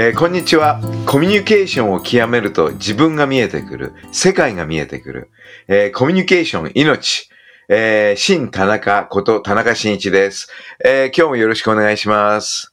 [0.00, 0.80] えーこんにちは。
[1.06, 3.94] コミュニケーションを極めると自分が見えてくる。
[4.12, 5.28] 世界が見えてくる。
[5.66, 7.28] えーコミュニケーション命。
[7.68, 10.48] えー、新田中こと田中真一です、
[10.84, 12.72] えー今日もよろしくお願いします。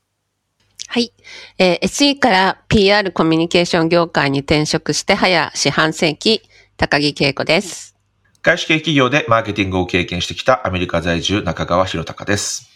[0.88, 1.14] はい。
[1.58, 6.44] えー SE から PR コミュニケーション業界に転職して早四半世紀、
[6.78, 7.96] 高木恵子です。
[8.44, 12.70] 外資系企業でマーケティングを経験してきたアメリカ在住中川博隆です。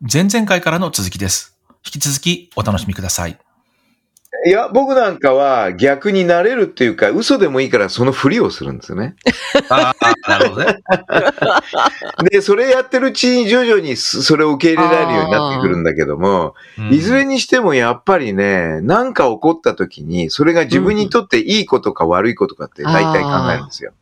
[0.00, 1.58] 前々回からの続きです。
[1.84, 3.36] 引き続きお楽しみください。
[4.46, 9.16] いや、僕なんかは逆になれるっていうか、嘘でもいいからそのふりをするんですよね。
[9.68, 10.78] ああ、なるほどね。
[12.30, 16.54] で、それやってるうちに徐々にそそれを受け入れられるようになってくるんだけども、
[16.90, 23.92] いずれにしてもやっぱりね、なんか起こった時に、それが自分にとっていいことか悪いことかって大体考えるんですよ。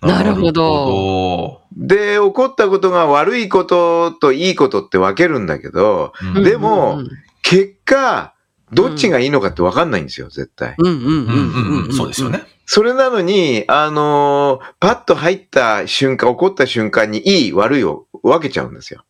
[0.00, 1.60] なるほどど。
[1.76, 7.08] で、起こったことが悪いことといいことって分けるんだけど、うんでもうん
[7.44, 8.33] 結果、
[8.72, 10.74] どっちがいいのかって分かんないんですよ、絶対。
[10.78, 11.92] うんうんうんうん。
[11.92, 12.30] そうですよ。
[12.30, 12.44] ね。
[12.66, 19.04] それなのに、あのーパッと入った瞬間、起こった瞬間にいい悪いを分けちゃうんですよ。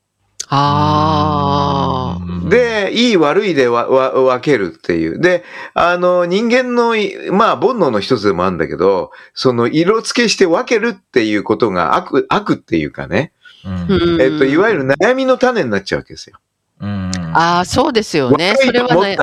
[0.48, 2.22] ああ。
[2.22, 5.18] うん、で、いい悪いでわわ分けるっていう。
[5.20, 13.32] で、あの、人間のい、まあ、煩悩の一つでもあるんだけど、その色付けして分けるっていうことが悪、悪っていうかね、
[13.64, 16.38] うん、えっと、いわゆる悩みの種になっちゃうわけですよ。
[16.80, 18.54] うん、ああ、そうですよね。
[18.56, 19.16] それはね。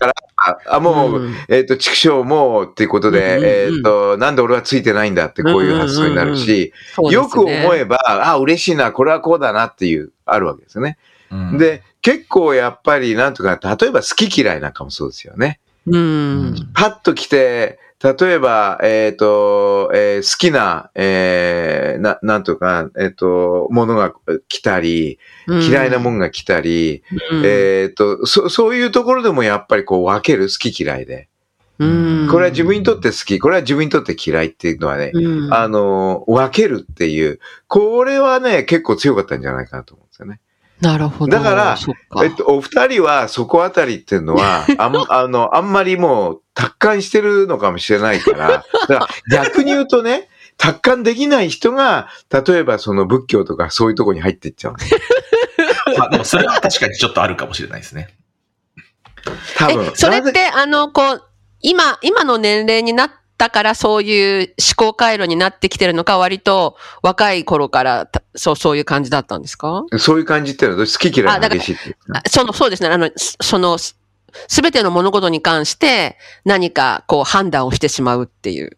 [0.68, 10.98] あ、もう、うんえっと、畜生もうっていうことで、うんうんうんえっと、なんで俺はついてないんだってこういう発想になるし、そうですねよく思えば、あ、嬉しいな、これはこうだなっていう、あるわけですよね。
[11.32, 15.60] うん、で、結構やっぱり、なんとか、例えば好き嫌いなんかもそうですよね。
[15.86, 16.72] うん。
[16.74, 24.12] パッと来て、例えば、えっ、と、えー好きな、えーな、なんとか、えっ、と、ものが
[24.48, 31.28] 来たり、嫌いなもんが来たり、うんえっ、と、そ、そういうところでもやっぱりこう分ける好き嫌いで。
[31.80, 40.42] うんこれは自分にとって好き、これは自分にとって嫌いっていうのはね、うんあの、分けるっていう、これはね、結構強かったんじゃないかなと思うんですよね。
[40.82, 41.32] なるほど。
[41.32, 41.78] だから
[42.10, 50.28] かえっと、お二人はそこあたりっていうのは、 あん、あの、あんまりもう達観してるのかもしれないから、だから逆に言うとね、
[50.58, 54.80] 達観できない人が、例えばその仏教とかそういうところに入っていっちゃうの。
[55.98, 58.10] まあでもそれは確かにちょっとあるかもしれないですね。
[59.58, 59.86] 多分。
[59.86, 61.24] え、それって、あの、こう、
[61.62, 69.84] 今、今の年齢になったからそういう思考回路になってきてるのか、割と若い頃からたそう、そういう感じだったんですか？
[69.98, 71.98] そういう感じっていうのは好き嫌いが激しいって
[72.30, 72.90] その、そうですね。
[72.90, 73.98] あの、すその、す
[74.48, 78.78] すべての物事に関して何かこう判断をしてしまうっていう。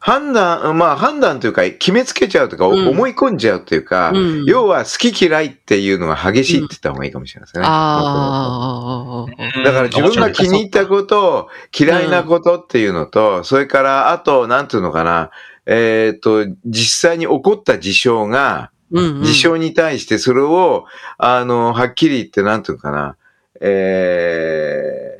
[0.00, 7.64] 判断、まあ判断というか決めつけちゃうとか、うん思い込んじゃうというか、うん要は好き嫌いっていうのが激しいって言った方がいいかもしれないですね。
[7.66, 9.62] ああ。
[9.62, 15.30] だから自分が気に入ったこと、嫌いなことっていうのと、それからあと、なんていうのかな、
[15.66, 20.86] えっ、と、実際に起こった事象が、うんうん事象に対してそれを、
[21.16, 23.16] あの、はっきり言って、なんていうのかな、
[23.60, 25.19] え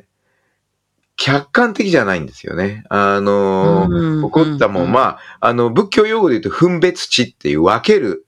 [1.23, 2.83] 客観的じゃないんですよね。
[2.89, 8.25] あの、うん起こったもん、うんまあ、あの、仏教用語で言うと、分別地っていう分ける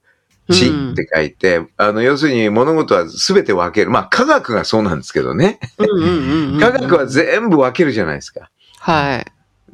[0.48, 3.90] 地って書いて、あの、要するに物事は全て分ける。
[3.90, 5.58] まあ、科学がそうなんですけどね。
[5.78, 6.10] うんうんう
[6.50, 8.48] んうん科学は全部分けるじゃないですか。
[8.78, 9.24] はい。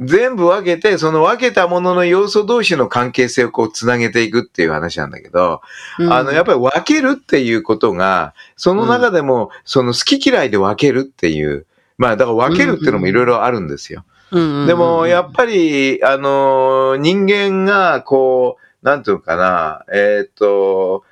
[0.01, 5.61] 全部分けて、その分けたものの要素同士の関係性をこうつなげていくっていう話なんだけど、
[6.09, 11.67] あの、やっぱり分けるっていうことが、その中でも、その好き嫌いで分けるっていう、
[12.01, 14.07] まあ、だから分けるっていうのもいろいろあるんですよ。
[14.33, 21.05] りでも、やっぱり、あの、人間が、こう、なんていうのかな、えっ、と、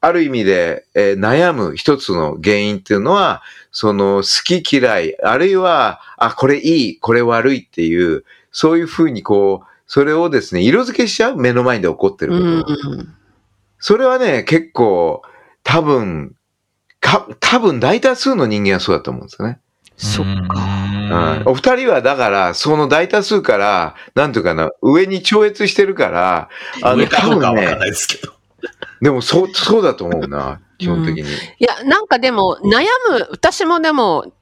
[0.00, 12.92] ある意味で、えー悩む一つの原因っていうのは、その好き嫌い、あるいは、あ、これいい、これ悪いっていう、そういうふうにこう、それをですね、色付けしちゃう目の前で起こってるうんことを。
[12.94, 13.14] うん
[13.82, 15.22] それはね、結構、
[15.62, 16.36] 多分、
[17.00, 19.58] か、多分大多数の人間はそうだと思うんですよね。
[20.00, 20.60] そっか。
[20.60, 26.48] うんお二人はだから、その大多数から、なんていうかな、上に超越してるから、
[26.82, 28.32] あの、多分ねはわかんな、いですけど。
[29.02, 30.60] でもそう、そうだと思うな。
[30.78, 31.22] 基本的に。
[31.22, 31.24] い
[31.58, 34.32] や、なんかでも、悩む、私もでも、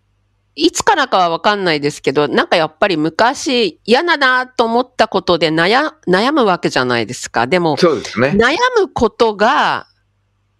[0.54, 7.46] いつからかはわかんないですけど、なんかやっぱり昔嫌だなと思ったことで悩悩むわけじゃないですか。
[7.46, 8.30] でも、そうですね。
[8.30, 9.86] 悩むことが、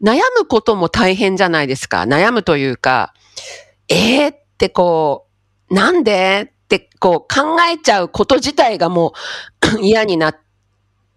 [0.01, 2.03] 悩むことも大変じゃないですか。
[2.03, 3.13] 悩むというか、
[3.89, 5.29] えー、ってこ
[5.71, 6.53] う、なんで？
[6.53, 9.15] ってこう考えちゃうこと自体がも
[9.77, 10.37] う 嫌になっ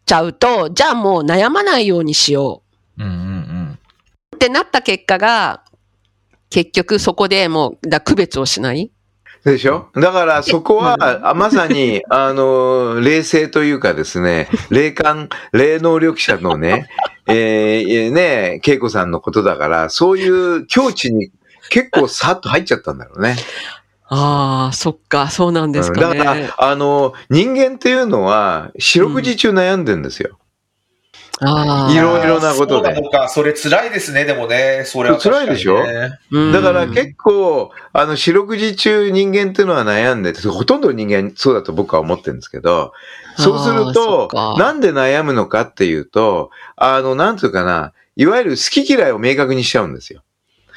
[0.06, 2.62] ちゃうと、じゃあもう悩まないようにしよ
[2.98, 3.80] うんうんうん。
[4.32, 5.64] うってなった結果が、
[6.50, 8.92] 結局そこでもうだ区別をしない？
[9.44, 9.90] でしょ？
[9.96, 16.88] だからそこは、あまさに、 あの、冷静というかですね、霊感、霊能力者のね、
[17.28, 21.32] えー、ね、恵子さんのことだから、そういう境地に
[21.72, 23.38] 結構さっと入っちゃったんだろうね。
[24.10, 26.18] ああ、そっか、そうなんですかね。
[26.20, 30.38] だから、あの、人間っていうのは、四六時中悩んでんですよ。
[31.44, 33.30] あーいろいろなことでそうなのか。
[33.30, 34.84] それ辛いですね、でもね。
[34.86, 35.84] それは確かにね、辛いでしょ？
[36.32, 42.92] うんだから結構、あの、四六時中人間っていうのは悩んでて、ほとんど人間そうだと僕は思ってるんですけど、
[43.38, 44.30] そうすると
[44.60, 50.22] なんで悩むのかっていうと、あの、なんていうかな、いわゆる好き嫌いを明確にしちゃうんですよ。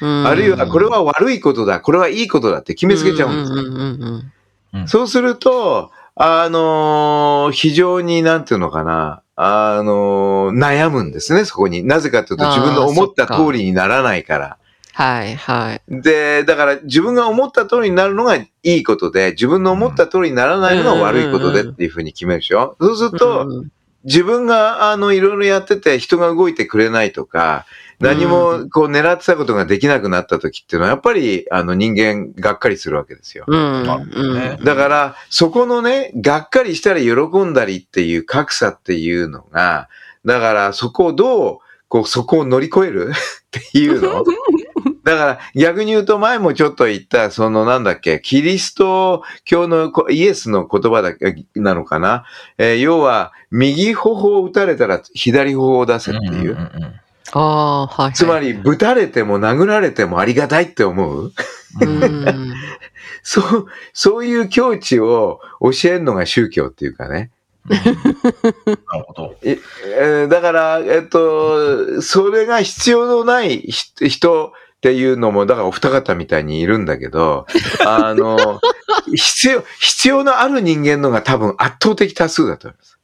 [0.01, 3.59] うんあるいは、これは悪いことだ、これはいいことだって決めつけちゃうんですよ。
[3.59, 4.31] うんうんうん
[4.73, 11.83] うんそうすると、あのー非常になんていうのかな、あのー悩むんですね、そこに。
[11.83, 14.57] なぜかというと、自分の思った通りにならないから。
[14.93, 15.81] はいはい。
[15.89, 23.71] で、だから自分が思った通りになるのがいいことで、自分の思った通りにならないのが悪いことでっていうふうに決めるでしょそうすると、うん
[24.05, 27.65] 自分があの、いろいろやってて人が動いてくれないとか、
[27.99, 33.45] 何もこう狙ってたことができなくなった時っていうのは、やっぱりあの人間がっかりするわけですよ。
[34.33, 34.57] ね。
[34.63, 39.89] だから、そこのね、がっかりしたり喜んだりっていう格差っていうのが、
[40.25, 41.57] だからそこをどう、
[41.87, 43.11] こう、そこを乗り越える？
[43.13, 44.23] っていうの？
[45.05, 52.25] だから逆に言うと前もちょっと言った、そのなんだっけ、キリスト教のこイエスの言葉だけなのかな、
[52.57, 56.55] えー要は、右頬を打たれたら左頬を出せっていう。
[56.55, 56.93] んんん
[57.33, 58.13] ああ、はいはい。
[58.13, 61.31] つまり、ぶたれても殴られてもありがたいって思う？
[61.81, 62.53] うん、
[63.21, 67.29] そう、そういう境地を教えるのが宗教っていうかね。
[67.67, 69.35] なるほど。
[69.43, 74.53] えーだから、えっと、それが必要のないひ人
[74.85, 77.47] っていうのも、だからお二方みたいにいるんだけど、
[77.83, 78.61] あの、
[79.15, 82.99] 必要、必要のある人間のが多分圧倒的多数だと思います。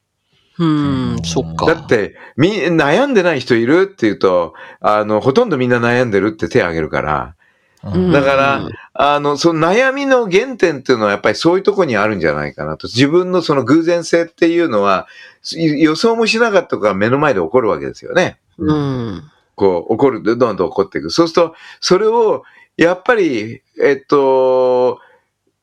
[0.60, 1.66] うん、そっか。
[1.66, 7.34] だって、み、悩んでない人いるって言うと、あの、ほとんどみんな悩んでるって手を挙げるから、
[7.84, 12.88] うんだからあの、その悩みの原点っていうのはやっぱりそういうとこにあるんじゃないかなと。
[12.88, 15.08] 自分のその偶然性っていうのは、
[15.56, 18.38] 予想もしなかったことが目の前で起こるわけですよね。
[18.60, 19.24] うん。
[19.62, 21.12] こう、起こる、どんどん起こっていく。
[21.12, 22.42] そうすると、それを、
[22.78, 25.00] やっぱり、えっと、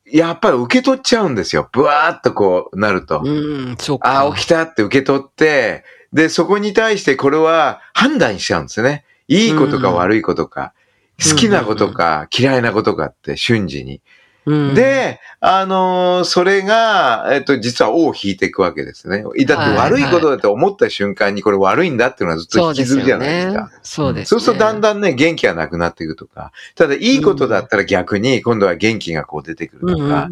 [0.05, 1.67] やっぱり受け取っちゃうんですよ。
[1.73, 3.21] ブワーっとこうなると。
[3.23, 4.21] うん、そっか。
[4.21, 9.03] ああ、起きたって受け取って、で、そこに対してこれは判断しちゃうんですね。
[9.27, 10.73] いいことか悪いことか、
[11.21, 14.01] 好きなことか嫌いなことかって瞬時に。
[14.45, 19.23] うん、で、あのーそれが、えっと、実は尾を引いていくわけですね。
[19.23, 23.71] だって悪いことだと思った瞬間にこれ悪いんだっていうのはずっと引きずるじゃないですか。
[23.83, 24.41] そうですよね。
[24.41, 26.51] そうするとだんだんね、元気がなくなっていくとか。
[26.75, 30.29] ただ、いいことだったら逆に、今度は元気がこう出てくるとか。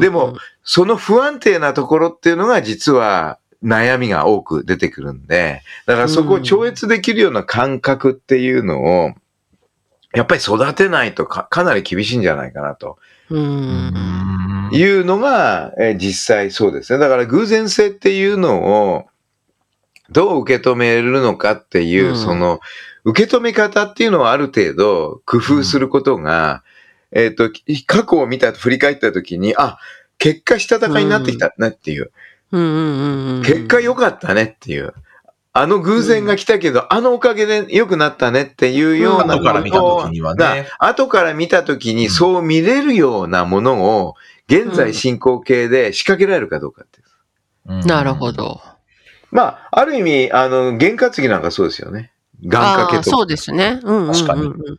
[0.00, 9.12] でも、その不安定なところっていうのが実は悩みが多く出てくるんで、だからそこを超越できるような感覚っていうのを、
[10.14, 12.98] やっぱり育てないとかかなり厳しいんじゃないかなとうん。
[13.30, 16.98] いうのが、えー実際そうですね。
[16.98, 19.06] だから偶然性っていうのを
[20.10, 22.16] どう受け止めるのかっていう、うん。
[22.16, 22.60] その
[23.04, 26.62] 受け止め方っていうのはある程度工夫することが、
[27.12, 27.50] えっ、と、
[27.86, 29.78] 過去を見た、振り返った時に、あ、
[30.18, 32.12] 結果したたかになってきたねっていう。
[33.42, 34.92] 結果良かったねっていう。
[35.52, 40.68] あの偶然が来たけど、あのおかげで良くなったねっていうような後から見た時にはがね。
[40.78, 44.14] 後から見た時にうんそう見れるようなものを、
[44.48, 47.02] 現在進行形で仕掛けられるかどうかってい
[47.82, 47.86] う。
[47.86, 48.32] なるほ。
[48.32, 48.60] ど。
[49.30, 52.12] まあ、ある意味、あの、験担ぎなんかそうですよね。
[52.44, 53.16] 願掛けとか。
[53.16, 53.80] そうですね。
[53.82, 54.12] うんうんうんうん。
[54.12, 54.78] 確かに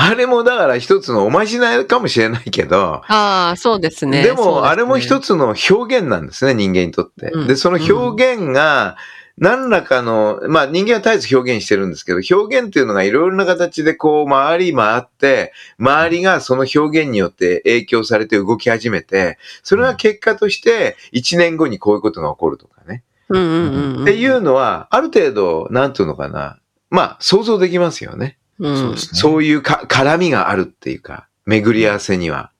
[0.00, 4.22] あれもだから一つのおまじないかもしれないけど、ああ、そうですね。
[4.22, 5.28] でも、あれも一つ。
[5.28, 7.32] つの表現なんですね、人間にとって。
[7.32, 8.96] うんで、その表現が、
[9.40, 23.04] 何らかの、まあ人間は絶えず表現してるんですけど、表現っていうのがいろいろな形でこう回り回って、周りがその表現によって影響されて動き始めて、それが結果として1年後にこういうことが起こるとかね。
[23.28, 24.02] うんうんうんうん。
[24.02, 26.58] っていうのは、ある程度、なんていうのかな。
[26.90, 28.38] まあ、想像できますよね。
[28.58, 29.20] うんそうですね。
[29.20, 32.50] そういうか絡みがあるっていうか、巡り合わせには。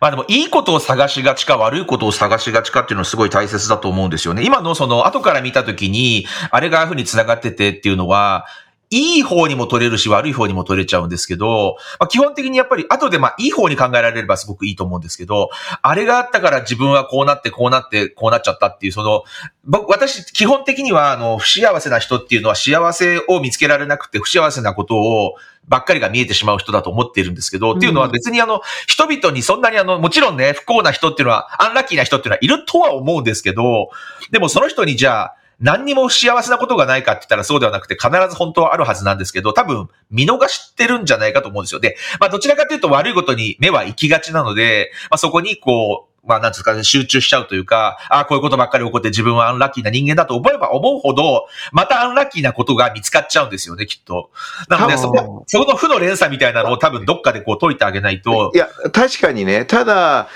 [0.00, 4.44] まあでも、いいことを探しがちか悪いことを探しがちかっていうのはすごい大切だと思うんですよね。
[4.44, 8.46] 今のその後から見たときに、あれがああいうふうに繋がっててっていうのは、
[8.90, 15.50] いい方にも取れるし悪い方にも取れちゃうんですけど、まあ、基本的にやっぱり後でまあいい方に考えられればすごくいいと思うんですけど、
[15.82, 19.24] あれがあったから自分はこうなってこうなってこうなっちゃったっていう、その、
[19.64, 25.34] 僕、私、基本的にはあの、不幸せな人っていうのは幸せを見つけられなくて不幸せなことを
[25.68, 27.78] ばっかりが見えてしまう人だと思っているんですけど、うん。
[27.78, 33.90] っていうのは別にあの、人々にそんなにあの、もちろんね、不幸な人っていうのは、アンラッキーな人っていうのはいるとは思うんですけど、
[34.30, 41.80] でもその人にじゃあ、何にも幸せなことがないかって言ったらそうではなくて必ず本当はあるはずなんですけど、多分見逃してるんじゃないかと思うんですよ。
[41.80, 54.30] で、まあどちらかというと悪いことに目は行きがちなので、まあそこにこう、まあなんですかね、集中しちゃうというか、ああ、こういうことばっかり起こって自分はアンラッキーな人間だと思えば思うほど、またアンラッキーなことが見つかっちゃうんですよね、きっと。
[54.68, 60.28] なので、はあそこ、そこの負の連鎖みたいなのを多分どっかでこう解いてあげないとい、や、確かにね、ただ、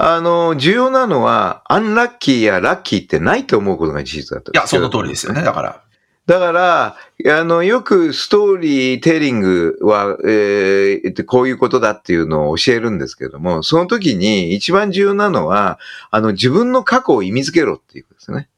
[0.00, 4.52] あの、重要なのは、アンラッキーやラッキーってないと思うことが事実だと。
[4.52, 5.82] いや、その通りですよね、だから。
[6.26, 6.96] だから、
[7.40, 15.80] あの、よくストーリーテリングは、えーこういうことだっていうのを教えるんですけども、その時に一番重要なのは、
[16.12, 18.48] あの、自分の過去を意味づけろっていうことですね。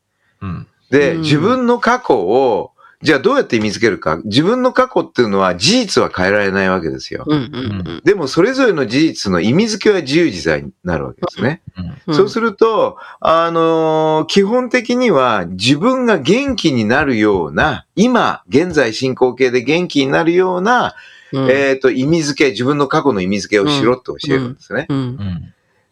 [0.43, 0.67] うん。
[0.91, 4.21] で、うん自分の過去を、じゃあどうやって意味づけるか。
[4.25, 7.25] 自分の過去っていうのは事実は変えられないわけですよ。
[7.27, 11.63] うんうんでもそれぞれの事実の意味付けは自由自在になるわけですね。
[11.79, 11.95] うん。
[12.09, 12.15] うん。
[12.15, 20.95] そうすると、あのー基本的には自分が元気になるような、今、現在進行形で元気になるような、
[21.33, 24.87] うん、えっ、と、意味付け、自分の過去の意味付けをしろって教えるんですね。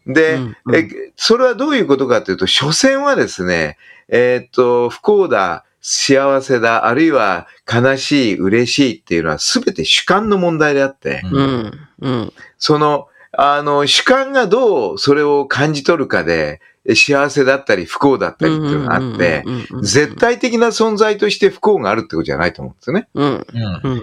[0.05, 3.77] で、うんうんえ、それはどういうことかというと、所詮はですね、
[4.09, 11.71] えっ、と、不幸だ、幸せだ、あるいは悲しい、嬉しいっていうのは全て主観の問題であって、うんうん。
[12.01, 12.33] うん。
[12.57, 16.61] その、あの、主観がどうそれを感じ取るかで、
[16.95, 19.43] 幸せだったり不幸だったりっていうのがあって、
[19.83, 23.07] 絶対的な存在として不幸があるってことじゃないと思うんですよね。
[23.13, 23.47] うん。
[23.83, 23.91] うん。
[23.91, 24.01] うん。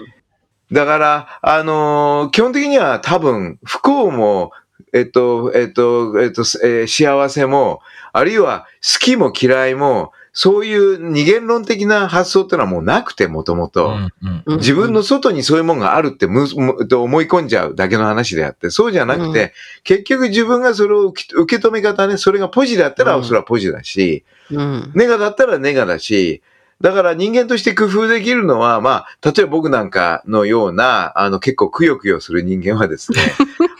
[0.71, 4.51] だから、あのー基本的には多分、不幸も、
[4.93, 7.81] えっと、えっと、えっと、えー幸せも、
[8.13, 13.97] あるいは好きも嫌いも、そういう二元論的な発想ってのはもうなくて、もともと。
[14.45, 19.51] 自分の外にそういうものがあるってむむと思い込んじゃうだけの話であって、そうじゃなくて、うん
[19.83, 24.91] 結局自分がそれを受け受け止め方ね、それがポジだったらうんそれはポジだし、うん。
[24.93, 26.43] ネガだったらネガだし、
[26.81, 33.17] だから人間として工夫できるのは、まあ、例えば僕なんかのような、あの、結構くよくよする人間はですね、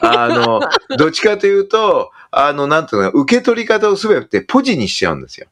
[0.01, 0.61] あの、
[0.97, 5.47] どっちかというと、あの、なんていうのか、受け取り方をすべてポジにしちゃうんですよ。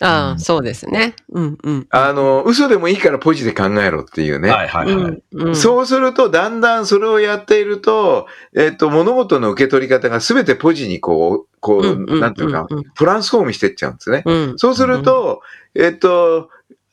[0.00, 1.14] ああ、そうですね。
[1.32, 1.58] うん。
[1.62, 1.86] うん。
[1.90, 4.50] あの、嘘でもいいからポジで考えろっていうね。
[4.50, 5.22] はいはいはい。
[5.32, 5.48] うん。
[5.48, 5.56] うん。
[5.56, 14.22] そうすると、だんだんそれをやっていると、えっと、物事の受け取り方がすべてポジにこう、こうなんていうかトランスフォームしていっちゃうんですね。
[14.24, 14.58] うん。
[14.58, 15.42] そうすると、
[15.74, 16.50] えっと、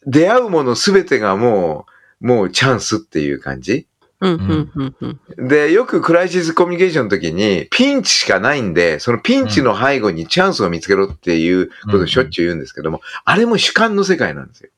[0.08, 1.86] 出会うものすべてがも
[2.22, 3.88] う、もうチャンスっていう感じ。
[4.22, 4.34] うん。
[4.34, 4.72] うん。
[4.76, 5.18] うん。
[5.38, 5.48] うん。
[5.48, 14.70] で、よくクライシスコミュニケーションの時に、ピンチしかないんで、そのピンチの背後にチャンスを見つけろっていうことをしょっちゅう言うんですけども、あれも主観の世界なんですよ。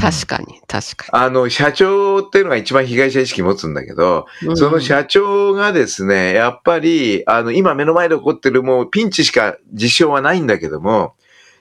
[0.00, 4.56] 確かに、確かあの、社長っていうのが一番被害者意識持つんだけど、に。
[4.56, 11.14] その社長がですね、やっぱり、あの、今目の前で起こってるもうピンチしか事象はないんだけども、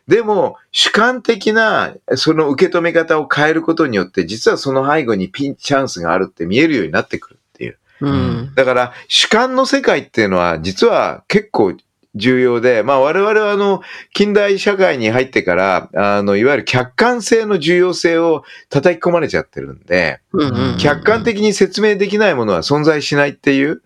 [0.07, 7.77] でも、主観的な、その受け止め方を変えることによって、実はその背後にピンチチャンスがあるって見えるようになってくるっていう。
[8.01, 8.51] うん。
[8.55, 11.77] だから、主観の世界っていうのは、実は結構
[12.15, 13.81] 重要で、まあ我々はあの、
[14.13, 20.77] 近代社会に入ってから、あの、いわゆる客観性の重要性を叩き込まれちゃってるんで、うん。
[20.77, 23.81] 客観的に説明できないものは存在しないっていう、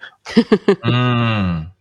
[0.84, 1.72] うん。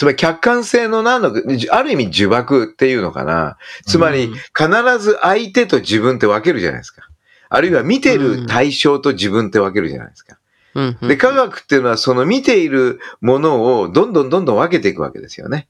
[0.00, 3.58] つまり客観性の何の、ある意味呪縛っていうのかな。
[3.84, 7.06] つまりうん必ず相手と自分って分けるじゃないですか。
[7.50, 10.38] あるいは見てる対象と自分って分けるじゃないですか。
[10.74, 10.96] うん。
[11.02, 15.68] で、科学っていうのはその見ているものをどんどんどんどん分けていくわけですよね。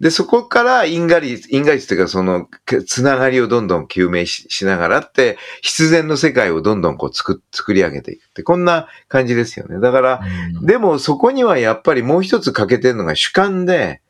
[0.00, 9.80] で、そこから因果率、因果率というかそのけつながりをどんどん究明ししながらって、必然の世界をどんどんこう作作り上げていくって、こんな感じですよね。
[9.80, 10.20] だから、
[10.62, 14.00] でもそこにはやっぱりもう一つ欠けてるのが主観で、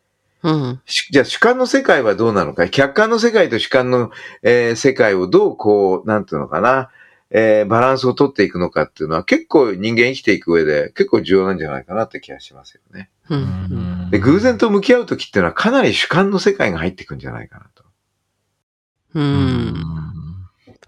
[0.42, 0.80] うん。
[0.86, 4.10] しじゃあ主観の世界はどうなのか、客観の世界と主観の、
[4.42, 6.90] えー世界をどうこう、なんていうのかな、
[7.30, 13.10] えーバランスを取っていくのかっていうのは結構人間生きていく上で結構重要なんじゃないかなって気がしますよね。
[13.28, 14.08] うん。
[14.10, 17.84] で、偶然と向き合うときっていうのはかなり主観の世界が入っていくんじゃないかなと。
[19.14, 19.74] うん。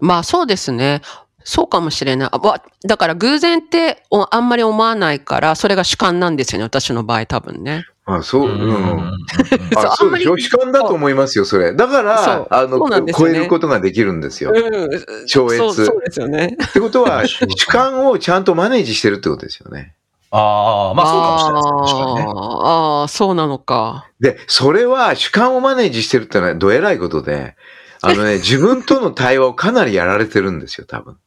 [0.01, 1.01] まあそうですね。
[1.45, 2.29] そうかもしれない。
[2.31, 7.85] あわだから偶然っておあんまり思わないから、それが主観なんですよね、私の場合多分ね。
[8.05, 8.59] あ、そう、うん。
[8.59, 11.73] うんそうあ、そう主観だと思いますよ、それ。
[11.73, 12.79] だかそうら、あの、
[13.13, 14.51] 超えることができるんですよ。
[14.51, 14.87] っう
[15.23, 15.27] ん。
[15.27, 16.57] 超越そうそうですよね。
[16.73, 17.23] てことは、
[17.57, 19.93] 主観をちゃんとマネージしてるってことですよね。
[20.31, 22.25] ああ、まあそうかもしれないですね。
[22.27, 24.07] あーあー、そうなのか。
[24.19, 27.55] で、それは主観をマネージしてるってのはどえらいことで、
[28.01, 31.17] あのね、 自分との対話をかなりやられてるんですよ、多分。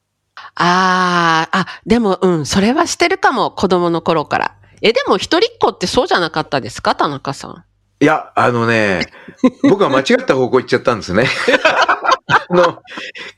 [0.57, 4.55] ああ、あ、でも、うん、それはしてるかも、子供の頃から。
[4.83, 6.95] え、でも一人っ子ってそうじゃなかったですか？
[6.95, 7.65] 田中さん。
[8.01, 9.07] いや、あのね、
[9.63, 11.27] 僕は間違った方向行っちゃったんですね。
[12.29, 12.83] あの、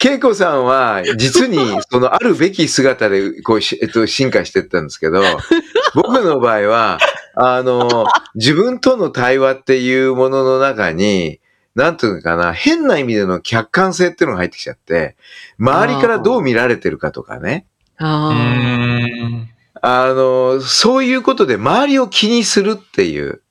[0.04, 1.59] 恵子さんは、実に、
[1.90, 5.23] その、あるべき姿で、こう、しえっと、進化していったんですけど、
[5.95, 6.99] 僕の場合は、
[7.37, 11.38] あの、自分との対話っていうものの中に、
[11.76, 15.16] なんていうのかな、変な意味での客観性っていうのが入ってきちゃって、
[15.61, 17.66] 周りからどう見られてるかとかね、
[18.00, 19.49] うあーん。
[19.82, 23.42] あの、そういうことで周りを気にするっていう、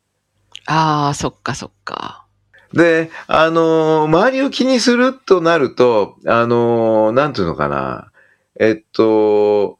[0.65, 2.25] あ、ああ、そっかそっか。
[2.74, 8.12] で、あのー周りを気にするとなると、あのーなんていうのかな。
[8.60, 9.76] えっと、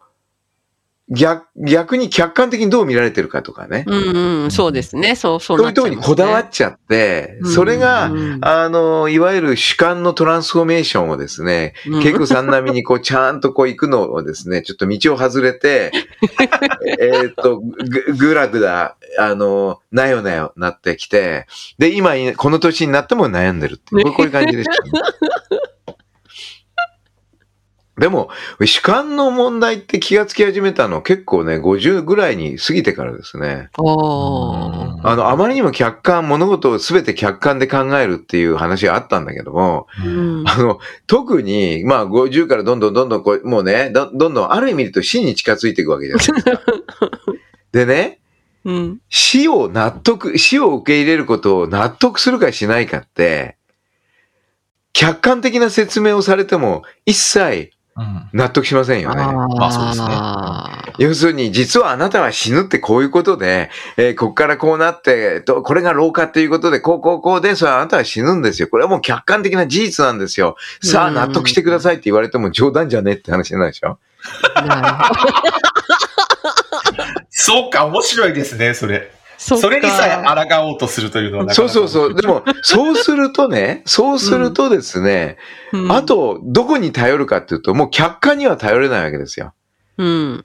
[1.10, 3.86] 逆、逆に客観的にどう見られてるかとかね。
[3.88, 5.16] うんうん、そうですね。
[5.16, 15.92] そう、そうそういうところにこだわっちゃって、それが、うんあのーいわゆる主観のトランスフォーメーションをですね、うん結構さん並みにこう、ちゃんとこう行くのをですね、ちょっと道を外れて、
[17.00, 21.48] えっと、ぐ、ぐらぐら、あの、なよなよなってきて、
[21.78, 24.92] で、今、この年になっても悩んでるっていう、こうこういう感じでしたね。
[27.98, 28.30] でも、
[28.64, 33.70] 主観の問題って気がつき始めたの結構ね、50ぐらいに過ぎてからですね。
[33.76, 33.82] あ
[35.16, 46.62] の、あまりにも客観、物事を全て客観で考えるっていう話があったんだけども、うんあの、特に、まあ、50からどんどんどんどんこう、もうね、どどんどんある意味でと死に近づいていくわけじゃないですか。
[47.74, 48.20] でね、
[48.64, 49.00] うん。
[49.10, 53.58] 死を納得、死を受け入れることを納得するかしないかって、
[54.94, 57.77] 客観的な説明をされても一切うん
[58.34, 59.24] 納得しませんよね。
[59.24, 60.08] まあそうですね
[61.00, 68.68] 要するに、実はあなたは死ぬってこういうことで、えーこっからこうなって、とこれが老化っていうことで、こうこうこうで、それはあなたは死ぬんですよ。
[68.68, 70.56] これはもう客観的な事実なんですよ。
[70.82, 73.98] さあ、うん納得してくださいって言われても冗談じゃねって話じゃないでしょ。
[77.30, 79.12] そうか、面白いですね、それ。
[79.38, 82.14] それにさえ抗おうとするというのはなかそうなかそうそう。
[82.16, 85.38] でも、そうするとね、そうするとですね、
[85.74, 89.54] うんあと、どこに頼るかっていうと、もう客観には頼れないわけですよ。
[89.98, 90.08] うん。
[90.08, 90.44] うん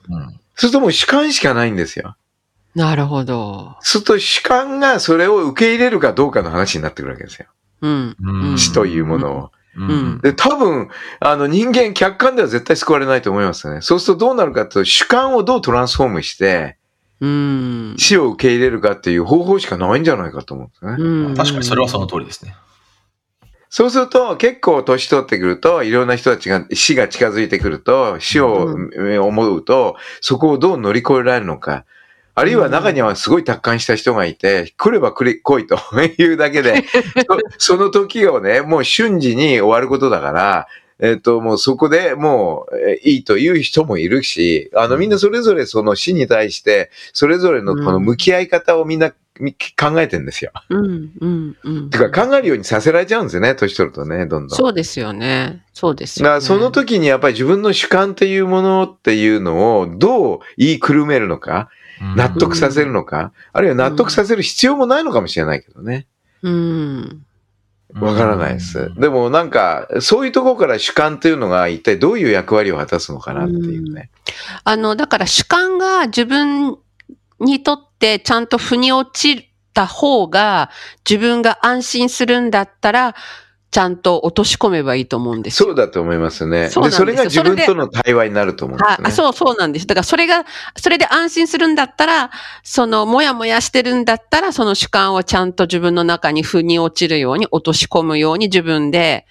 [0.55, 2.15] そうするともう主観しかないんですよ。
[2.75, 3.75] なるほど。
[3.79, 7.47] そうすると主観がそれを受け入れるかどうかの話になってくるわけですよ。
[7.81, 8.15] うん。
[8.21, 9.51] うん死というものを。
[9.75, 13.81] うんで、多分、あの人間客観では絶対救われないと思いますね。
[13.81, 16.77] そうするとどうなるかというと、主観をどうトランスフォームして、
[17.23, 17.95] うん。
[17.97, 20.95] 死を受け入れるかっていう方法しかないんじゃないかと思うんですね。
[20.99, 22.53] うん確かにそれはその通りですね。
[23.69, 31.85] そうすると、結構年取ってくると、いろんな人たちが死が近づいてくると、死をえー思うと、そこをどう乗り越えられるのか。
[32.35, 35.79] あるいは中にはすごい達観した人がいて、来れば来れ来いと
[36.19, 36.83] いうだけで、
[37.57, 40.67] そその時をね、もう瞬時に終わることだから、
[40.99, 50.51] えっ、と、もうそこでもう、えーいいという人もいるし、あの、みんなそれぞれその死に対して、それぞれのこの向き合い方をみんなみ考えてんですよ。
[50.69, 51.11] うん。
[51.19, 51.57] うん。
[51.63, 51.89] うん。
[51.89, 54.57] てか考えるようにさせられちゃうんですよね、年取るとね、どんどん。
[54.57, 55.63] そうですよね。
[55.73, 56.25] そうですよ、ね。
[56.25, 61.69] だからその時にやっぱり自分の主観っていうものっていうのをどう言いくるめるのか、
[62.15, 66.05] 納得させるのか、あるいは納得させる必要もないのかもしれないけどね。
[66.43, 67.25] うん。
[67.99, 68.91] わからないです。
[68.97, 74.09] でもなんか、そういうところから主観っていうのが一体どういう役割を果たすのかなっていうね。
[74.63, 76.77] あの、だから主観が自分
[77.39, 80.69] にとってちゃんと腑に落ちた方が
[81.07, 83.15] 自分が安心するんだったら、
[83.73, 85.69] ちゃんと落とし込めばいいと思うんですよ。
[85.69, 86.65] そうだと思いますね。
[86.65, 89.07] で、そでそれが自分との対話になると思うんですね。
[89.07, 89.87] あそうそうなんです。
[89.87, 92.29] だからそれが、それで安心するんだったら、
[92.61, 99.25] その、もやもやしてるんだったら、その主観をちゃんと自分の中に腑に落ちるように、落とし込むように自分で、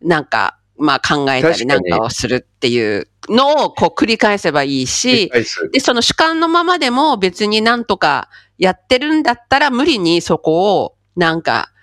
[0.00, 5.30] なんか、まあ考えたりなん確かをするっていうのをこう繰り返せばいいし、
[5.72, 11.73] で、その主観のままでも別になんとかやってるんだったら無理にそこをなんか、うん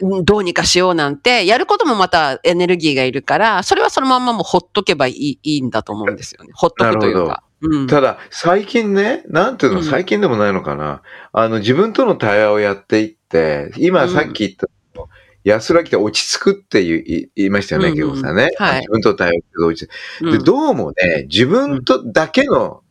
[0.00, 6.50] どうにかしようなんて、やることもまたエネルギーがいるから、それはそのまんまもうほっとけばいいいいんだと思うんですよね。
[6.54, 7.42] ほっとくというか。
[7.60, 7.86] うん。
[7.86, 11.02] ただ、最近ね、なんていうの、うん最近でもないのかな。
[11.32, 14.68] あの、自分との対話をやっていって、今さっき言った、
[15.44, 18.50] 安らぎで落ち着くって言いましたよね、うんケゴさんね。
[18.56, 20.30] はい自分と対話して落ち着く。
[20.30, 22.82] で、うんどうもね、自分とだけの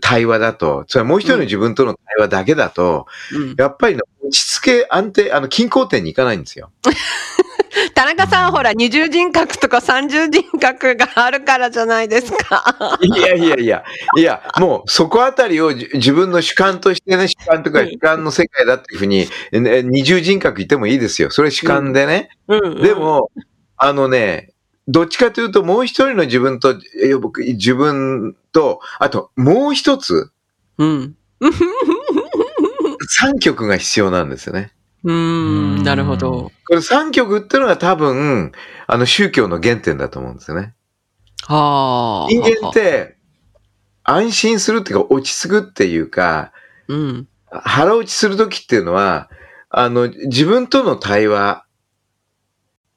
[0.00, 6.70] 対話だと、それはもう一人の自分との対話だけだと、うんやっぱりね、落ち着け、安定、あの、均衡点に行かないんですよ。
[7.94, 12.98] 田中さん、ほら、二重人格とか三重人格があるからじゃないですか。
[13.00, 13.84] いやいやいや、
[14.16, 21.30] いや、もうそこあたりをじ自分の主観としてね、主観とかうん主観の世界だっていうふうに、ね二重人格言ってもいいですよ。
[21.30, 22.28] それ主観でね。
[22.48, 23.30] うんで、も、
[23.76, 24.51] あのね、
[24.88, 30.32] どっちかというともう一人の自分と、え僕自分と、あともう一つ、
[30.78, 31.16] うん。
[33.08, 34.72] 三曲が必要なんですよね。
[35.04, 36.50] うーん、なるほど。
[36.66, 38.52] これ三曲っていうのが多分、
[38.86, 40.74] あの宗教の原点だと思うんですよね。
[41.46, 42.28] はあ。
[42.28, 43.16] 人間っ、て、
[44.04, 46.52] 安心するっていうか落ち着くっていうか、
[46.88, 47.28] うん。
[47.50, 49.28] 腹落ちするときっていうのは、
[49.70, 51.64] あの、自分との対話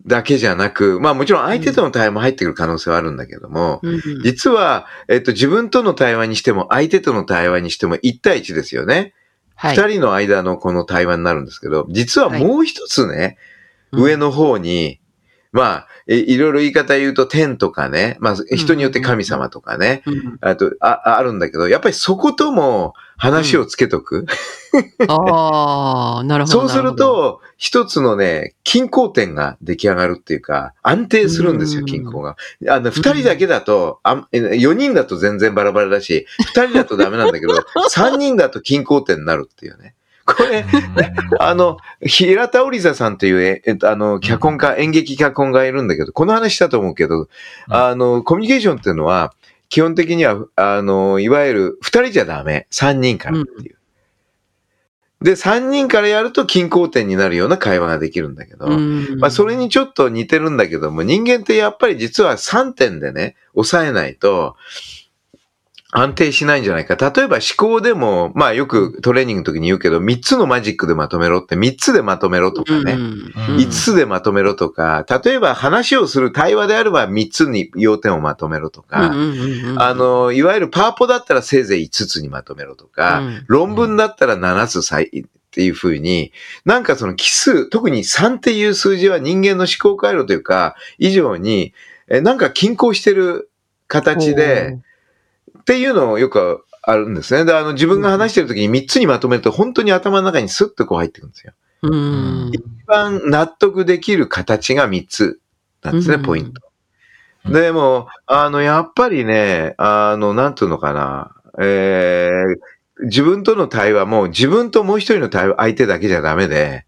[0.05, 9.13] だけじゃなく、まあもちろん相手との対話も入ってくる可能性はあるんだけども、うん実は、えっと、自分との対話にしても、相手との対話にしても1対1ですよね。
[9.55, 9.75] はい。
[9.75, 13.37] 二人の間のこの対話になるんですけど、実はもう一つね、
[13.91, 14.99] 上の方に、
[15.51, 20.37] まあ、いいろいろ言い方言うと天とかね、まあ人によって神様とかね、うん。
[20.39, 24.27] あと、あ、あるんだけど、やっぱりそことも話をつけとく。
[25.07, 26.59] ああ、なるほど。
[26.59, 32.35] そうすると、一つのね、均衡点が出来上がるっていうか、安定するんですよ、うん均衡が。
[32.69, 37.53] あの、二人だけだと、あ四人だと全然バラバラだし、二人だとダメなんだけど、
[37.89, 39.94] 三人だと均衡点になるっていうね。
[40.25, 40.65] これ、
[41.39, 47.29] あの、平田織座さんっていう、ええっと、あの、脚本家、演劇脚本家いるんだけど、この話したと思うけど、
[47.69, 49.33] あの、コミュニケーションっていうのは、
[49.69, 53.77] 基本的には、あの、いわゆる、二人じゃダメ、三人からっていう。
[55.21, 59.19] で、三人からやると均衡点になるような会話ができるんだけど、うん。
[59.19, 64.55] まあ、それにちょっと似てるんだけども、人間ってやっぱり実は3点でね、抑えないと、
[65.97, 66.95] 安定しないんじゃないか。
[66.95, 72.93] 例えば思考でも、まあよくトレーニングの時に言うけど、3つのマジックでまとめろって、3つでまとめろとかね。
[72.93, 79.13] うん5つでまとめろとか、例えば話をする対話であれば3つに要点をまとめろとか、
[79.77, 83.45] あ、の、いわゆるパワポだったらせいぜい5つにまとめろとか、うん。
[83.47, 86.33] 論文だったら7つさいっていうふうに、
[86.65, 91.73] なんかその奇数、特に3っていう数字は人間の思考回路というか、以上に、
[92.09, 93.49] えなんか均衡してる
[93.87, 94.77] 形で、
[95.65, 97.43] っていうのをよくあるんですね。
[97.43, 101.53] で、あの、自分が話してる時に3つにまとめると、本当に頭の中にスッとこう入ってくるんですよ。
[101.81, 105.39] うん、一番納得できる形が3つ
[105.81, 106.61] なんですね、うんポイント。
[107.51, 116.85] でも、あの、やっぱりね、あの、なんていうのかな、えー、自分との対話も自分ともう一人の対話、相手だけじゃダメで、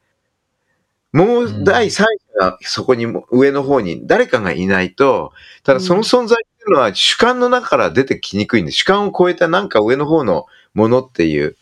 [1.14, 2.06] もう第三
[2.40, 5.32] 者がそこにも上の方に誰かがいないと、
[5.64, 6.38] ただその存在
[6.72, 11.58] いうのは主観の中から出てきにくいんで、主観を超えたなんか上の方のものっていう、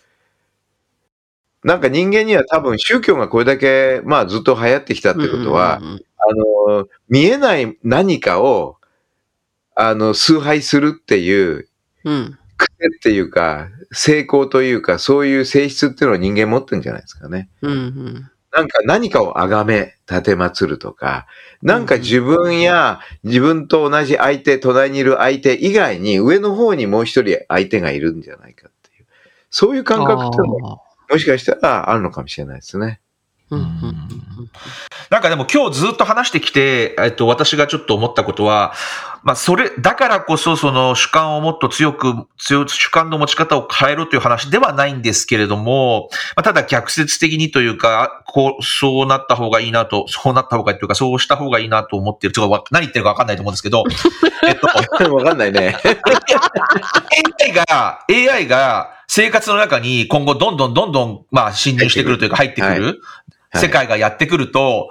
[1.64, 6.34] なんか人間には多分宗教がこれだけ、まあずっと流行ってきたってことは、うんあ
[6.78, 8.78] の、見えない何かを、
[9.76, 11.68] あの、崇拝するっていう、
[12.04, 17.50] うん、癖っていうか、成功というか、そういう性質っていうのを人間持ってるんじゃないですかね。
[17.62, 21.28] うん、うん、なんか何かを崇め、立てまつるとか、
[21.62, 29.06] なんか自分や自分と同じ相手、隣にいる相手以外に上の方にもう一人相手がいるんじゃないかっていう。
[29.50, 33.00] そういう感覚ってももしかしたらあるのかもしれないですね。
[33.52, 33.96] あーうんうん
[35.10, 38.74] なんかでも今日ずっと話してきて、えっと、私がちょっと思ったことは、
[39.26, 52.34] まあ、それ、だからこそその主観をもっと強く、強、主観の持ち方を変えろという話ではないんですけれども、まあ、ただ逆説的にというか、こう、そうなった方がいいなと、そうなった方がいいというか、そうした方がいいなと思ってる。
[52.34, 53.84] ちょっとわ何言ってるかわかんないと思うんですけど、
[54.48, 55.76] えっと、わかんないね。
[57.42, 62.96] AI が、AI が生活の中に今後どんどんどんどん、まあ、侵入してくるというか入ってくる、はい
[63.58, 64.90] 世界がやってくると、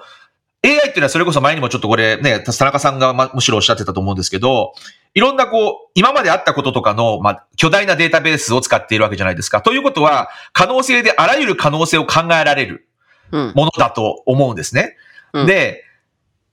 [0.65, 4.73] AI っていうのはそれこそ前にもちょっとこれね、田中さんがまむしろおっしゃってたと思うんですけど、
[5.13, 9.61] いろんなこう、今まであったこととかの、まあ、巨大なデータベースを使っているわけじゃないですか。
[9.61, 12.89] ということは、可能性であらゆる可能性を考えられる
[13.31, 14.97] うんものだと思うんですね。
[15.33, 15.85] うんで、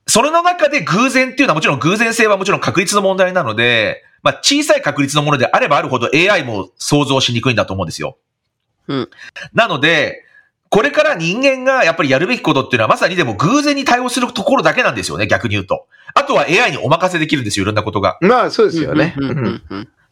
[0.07, 8.17] それの中で偶然っていうのはもちろん偶然性はもちろん確率の問題なので、まあ小さい確率のものであればあるほど AI も想像しにくいんだと思うんですよ。
[8.87, 9.09] うん
[9.53, 10.25] なので、
[10.71, 15.85] これから人間がやっぱりやるべきことっていうのはまさにでも偶然に対応するところだけなんですよね、逆に言うと。
[16.13, 18.17] あとは AI にお任せできるんですよ、いろんなことが。
[18.21, 19.13] まあそうですよね。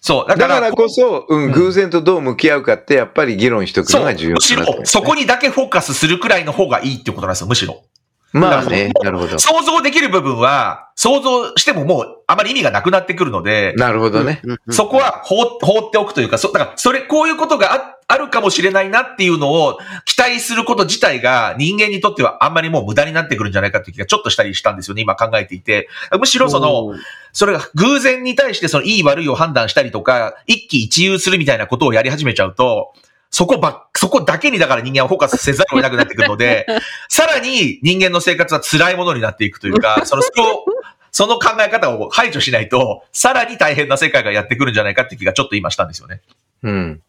[0.02, 0.28] そう。
[0.28, 3.90] だか、だかららこそ、うん、うん偶然とどう向き合うかって、やっぱり議論しとく。
[3.90, 7.84] のが重要むしろ、そこにだけフォーカスするくらいの方がいいってことなんですよ、むしろ。
[8.32, 9.40] まあね、なるほど。
[9.40, 14.42] 想像できる部分は、想像してももうあまり意味がなくなってくるので、なるほどね。
[14.70, 25.88] そこは放放っておくというか、そだから、それ、こういうことがああるかもしれないなっていうのを期待すること自体が人間にとってはあんまりもう無駄になってくるんじゃないかっていう気がちょっとしたりしたんですよね、今考えていて。
[26.18, 26.96] むしろその、
[27.34, 32.94] それが偶然に対してそのいい悪いを判断したりとか、一喜一憂するみたいなことをやり始めちゃうと、
[33.30, 36.66] そこばっ、そこだけにだから人間はフォーカスせざるを得なくなってくるので、
[37.10, 40.66] さらに人間の生活は辛いものになっていくというか、その、その
[41.12, 46.22] その考え方を排除しないと、さらに大変な世界がやってくるんじゃないかって気がちょっと今したんですよね。
[46.64, 47.02] うん。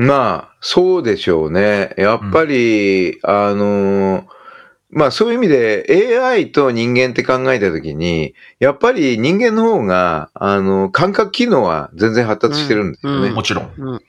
[0.00, 1.94] まあ、そうでしょうね。
[1.98, 4.24] やっぱり、あのー
[4.92, 13.34] まあそういう意味で AI と人間って考えたときに、やっぱり人間の方が、あの、感覚機能は全然発達してるんですよねうんうん。
[13.34, 13.72] もちろん。
[13.76, 14.00] うん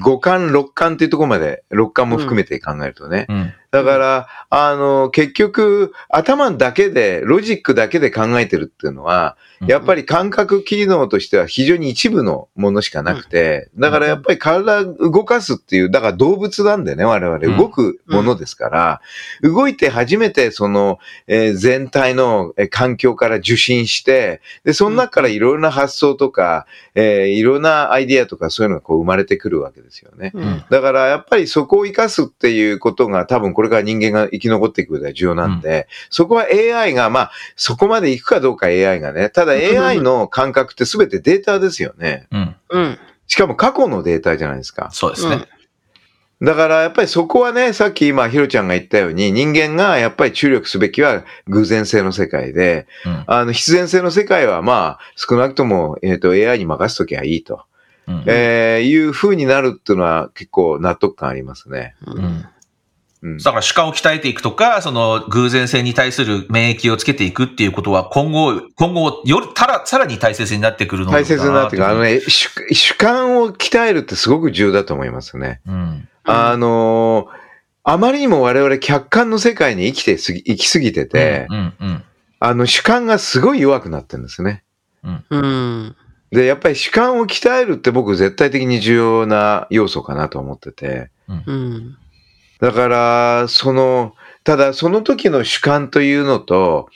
[0.00, 3.26] 五感、六感っていうところまで、六感も含めて考えるとね。
[3.28, 3.52] うん。
[3.70, 17.56] だから、あの、結局、頭だけで、ロジックだけで考えてるっていうのは、やっぱり感覚機能としては非常に一部のものしかなくて、だからやっぱり体動かすっていう、だから動物なんでね、我々うん。
[17.56, 19.00] 動くものですから、
[19.42, 30.32] 動いて初めてその、えー全体のえー環境から受信して、で、その中からいろいろな発想とか、えーいろんなアイディアとかそういうのがこう生まれてくるわけですよね。
[30.34, 30.64] うん。
[30.70, 42.26] だからやっぱりそこを生かすっていうことが多分これから人間が生き残っていく上では重要なんで、そこは AI が、まあ、そこまで行くかどうか AI がね、ただ AI の感覚って全てデータですよね。
[42.30, 42.56] うん。
[42.68, 42.98] うん。
[43.26, 44.90] しかも過去のデータじゃないですか。
[44.92, 45.46] そうですね。
[46.42, 53.24] だからやっぱりそこはね、さっき今ヒロちゃんが言ったように人間がやっぱり注力すべきは偶然性の世界で、うん。
[53.26, 57.64] あの必然性の世界はまあ少なくとも、えっと AI に任せときゃいいと、
[58.06, 61.96] うんえーいう風になるっていうのは結構納得感ありますね。
[62.06, 62.46] うん
[63.26, 63.38] うん。
[63.38, 71.88] だから主観を鍛えていくとか、その偶然性に対する免疫をつけていくっていうことは今後、今後、より、たら、さらに大切になってくるのか大切になってくる。
[71.88, 72.14] あのね。
[72.14, 75.60] ね、主主観を鍛えるってすごく重要だと思いますね。
[75.66, 76.08] うん。
[76.24, 77.46] あのー
[77.88, 82.04] あまりにも我々客観の世界に生きてすぎ、生きすぎてて、うん、うん、
[82.40, 84.64] あの主観がすごい弱くなってるんですね。
[85.30, 85.96] うん。
[86.32, 91.10] で、やっぱり主観を鍛えるって僕絶対的に重要な要素かなと思ってて。
[91.28, 91.96] うん。
[92.60, 94.14] だから、その、
[94.44, 96.88] ただその時の主観というのと、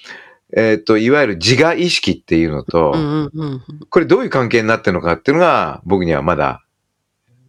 [0.57, 3.31] えっ、と、いわゆる自我意識っていうのと、うん。
[3.33, 3.63] うん。
[3.89, 6.65] これどういう関係になってるのかっていうのが僕にはまだ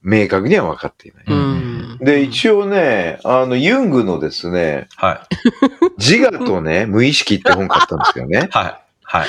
[0.03, 1.23] 明確には分かっていない。
[1.27, 1.97] うん。
[1.99, 5.19] で、一応ね、あの、ユングのですね、はい。
[5.97, 8.49] 自我とね、無意識って本買ったんですよね。
[8.53, 8.81] はい。
[9.03, 9.27] はい。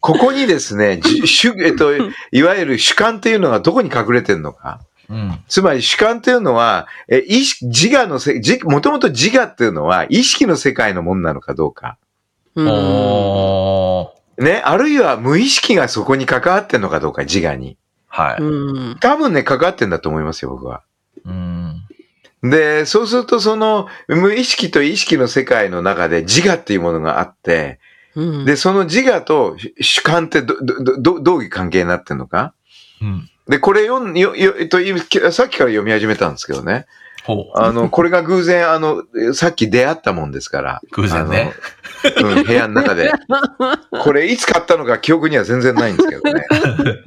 [0.00, 1.92] ここにですね、じ 主えっと、
[2.30, 4.80] いわゆる主観っていうのがどこに隠れてるのか。
[5.12, 5.44] うん。
[5.46, 11.98] つまり主観っていうのは、え意識自我のせ、自もともと自我っていうのは意識の世界のものなのかどうか。
[14.38, 17.76] ね、あるいは無意識がそこに関わってんのかどうか、自我に。
[18.08, 18.42] はい。
[18.42, 18.98] うん。
[18.98, 20.82] 多分ね、関わってんだと思いますよ、僕は。
[21.26, 21.82] うん。
[22.42, 27.78] で、そうするとその無意識と意識の世界の中で自我っていうものがあって、
[28.14, 28.44] うん。
[28.44, 32.54] で、その自我と主観ってど、ど、ど、どういう関係になってんのか？
[33.00, 33.28] うん。
[33.48, 35.00] で、これ読ん、よ、よ、えっと、今
[35.32, 36.86] さっきから読み始めたんですけどね。
[37.24, 37.58] ほう。
[37.58, 39.02] あの、 これが偶然、あの、
[39.34, 40.80] さっき出会ったもんですから。
[40.92, 41.52] 偶然ね。
[42.16, 43.12] うん、部屋の中で。
[44.02, 46.46] これいつ買ったのか記憶には全然ないんですけどね。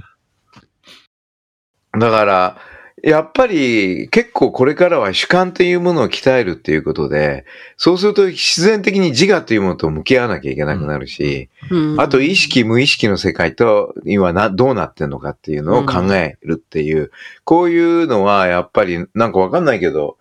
[1.97, 2.57] だから、
[3.03, 7.45] やっぱり結構これからは主観というものを鍛えるっていうことで、
[7.77, 17.11] そうすると必然的に自我というものと向き合わなきゃいけなくなるし、うんあと意識無意識の世界と今な、どうなってんのかっていうのを考えるっていう、
[17.43, 20.17] こういうのはやっぱりなんかわかんないけど、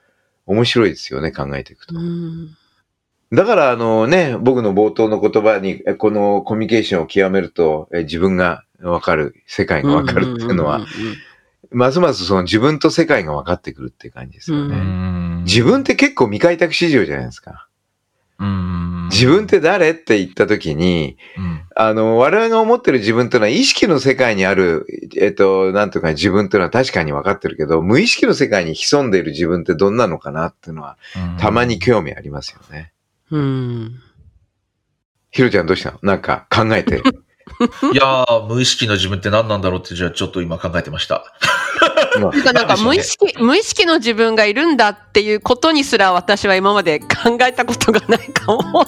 [0.46, 1.94] 面白いですよね、考えていくと。
[1.96, 2.56] うん。
[3.32, 10.84] だからあのね、僕の冒頭の言葉に、えこのコミュニケーションを極めると、え自分がわかる、世界がわかるっていうのは、
[11.74, 14.76] ますますその自分と世界が分かってくるっていう感じですようね。
[14.76, 17.68] ん自分って結構未開拓市場じゃないですか。
[18.38, 19.08] うん。
[19.12, 21.60] 自分って誰って言った時に、うん。
[21.76, 30.98] あの、我々が思ってる自分っていうのは意識の世界にある、えっと、なんとか自分っていうのは確かに分かってるけど、無意識の世界に潜んでいる自分ってどんなのかなっていうのは、
[31.38, 32.92] たまに興味ありますよね。
[33.30, 34.00] うん。
[35.30, 35.98] ひろちゃんどうしたの？
[36.02, 37.02] なんか考えてる。
[37.92, 41.24] いやー、無意識の自分って何なんだろうって、じゃあちょっと今考えてました。
[42.20, 48.86] まあてかなんか無意識、無意識の自分がいるんだっていうことにすら私は今まで考えたことがないかも。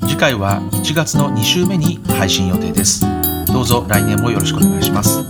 [0.06, 3.04] 次回は1月の2週目に配信予定です。
[3.52, 5.20] どうぞ来年もよろしくお願いします。